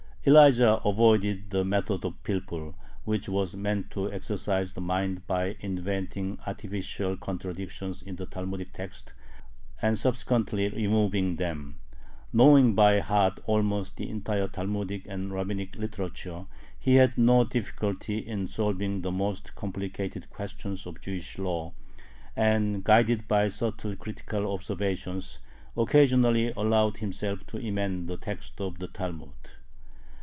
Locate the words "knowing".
12.31-12.75